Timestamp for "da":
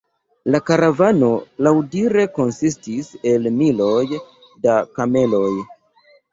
4.67-4.83